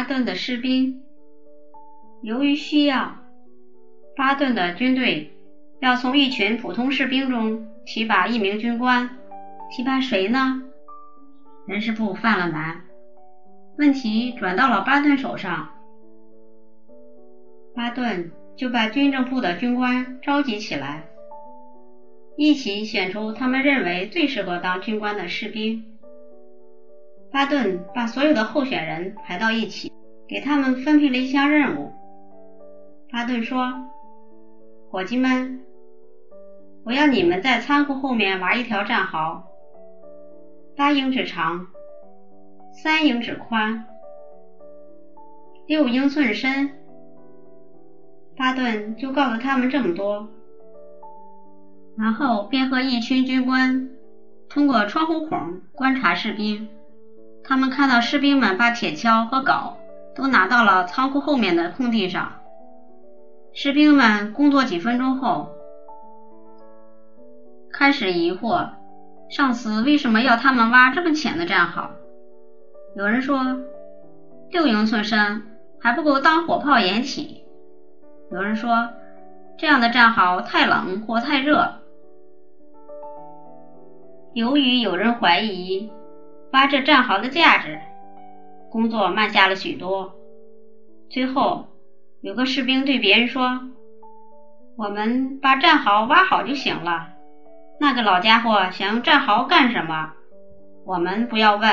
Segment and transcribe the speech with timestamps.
[0.00, 1.02] 巴顿的士兵。
[2.22, 3.18] 由于需要，
[4.16, 5.30] 巴顿的军队
[5.78, 9.18] 要从一群普通士兵中提拔一名军官，
[9.70, 10.62] 提拔谁呢？
[11.66, 12.80] 人事部犯了难，
[13.76, 15.68] 问题转到了巴顿手上。
[17.74, 21.10] 巴顿就把军政部的军官召集起来，
[22.38, 25.84] 一起选出他们认为最适合当军官的士兵。
[27.32, 29.92] 巴顿把所有的候选人排到一起，
[30.28, 31.92] 给他们分配了一项任务。
[33.10, 33.72] 巴顿说
[34.90, 35.60] ：“伙计们，
[36.84, 39.44] 我要你们在仓库后面挖一条战壕，
[40.76, 41.66] 八英尺长，
[42.72, 43.84] 三英尺宽，
[45.66, 46.70] 六英寸深。”
[48.36, 50.28] 巴顿就告诉他们这么多，
[51.96, 53.88] 然后便和一群军官
[54.48, 56.68] 通过窗户孔观察士兵。
[57.42, 59.74] 他们看到士兵们把铁锹和镐
[60.14, 62.32] 都拿到了仓库后面的空地上。
[63.52, 65.48] 士兵们工作几分钟后，
[67.72, 68.68] 开始疑惑
[69.28, 71.90] 上司为什么要他们挖这么浅的战壕。
[72.94, 73.58] 有人说
[74.50, 75.42] 六英寸深
[75.80, 77.44] 还不够当火炮掩体。
[78.30, 78.90] 有人说
[79.58, 81.74] 这样的战壕太冷或太热。
[84.34, 85.90] 由于有人怀疑。
[86.52, 87.78] 挖这战壕的价值，
[88.70, 90.14] 工作慢下了许多。
[91.08, 91.68] 最后，
[92.20, 93.70] 有个士兵对别人说
[94.76, 97.08] ：“我们把战壕挖好就行了。
[97.78, 100.12] 那个老家伙想用战壕干什么？
[100.84, 101.70] 我们不要问。”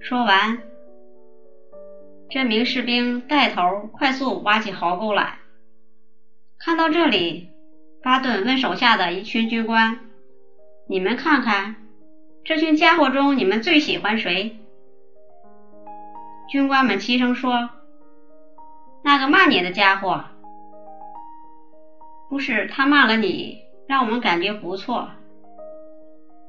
[0.00, 0.58] 说完，
[2.30, 5.38] 这名士兵带头快速挖起壕沟来。
[6.58, 7.50] 看到这里，
[8.02, 9.98] 巴顿问手下的一群军官
[10.88, 11.76] ：“你们看看。”
[12.44, 14.52] 这群家伙中，你们最喜欢谁？
[16.46, 17.70] 军官们齐声说
[19.02, 20.22] ：“那个骂你的家伙。”
[22.28, 25.08] 不是他骂了你，让我们感觉不错，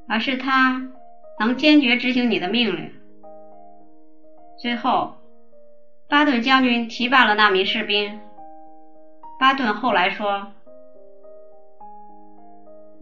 [0.10, 0.82] 而是他
[1.40, 2.92] 能坚决执行你的命令。
[4.60, 5.14] 最后，
[6.10, 8.20] 巴顿将军提拔了那名士兵。
[9.40, 10.55] 巴顿后来说。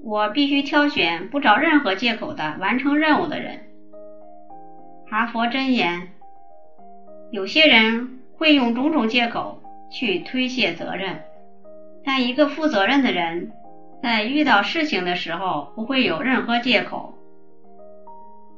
[0.05, 3.61] 我必须挑选不找任何借口的完成任务的人。
[5.09, 6.09] 哈佛箴言：
[7.31, 11.23] 有些人会用种种借口去推卸责任，
[12.03, 13.53] 但一个负责任的人
[14.01, 17.17] 在遇到事情的时候不会有任何借口。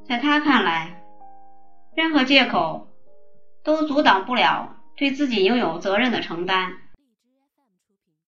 [0.07, 1.03] 在他看来，
[1.95, 2.87] 任何借口
[3.63, 6.71] 都阻挡不了对自己拥有责任的承担。